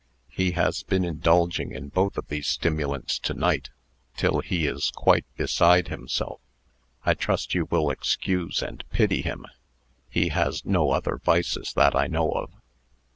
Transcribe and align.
He 0.31 0.53
has 0.53 0.81
been 0.81 1.05
indulging 1.05 1.73
in 1.73 1.89
both 1.89 2.17
of 2.17 2.27
these 2.27 2.47
stimulants 2.47 3.19
to 3.19 3.35
night, 3.35 3.69
till 4.17 4.39
he 4.39 4.65
is 4.65 4.89
quite 4.95 5.25
beside 5.37 5.89
himself. 5.89 6.41
I 7.05 7.13
trust 7.13 7.53
you 7.53 7.67
will 7.69 7.91
excuse 7.91 8.63
and 8.63 8.83
pity 8.89 9.21
him. 9.21 9.45
He 10.09 10.29
has 10.29 10.65
no 10.65 10.89
other 10.89 11.17
vices 11.17 11.71
that 11.73 11.95
I 11.95 12.07
know 12.07 12.31
of." 12.31 12.49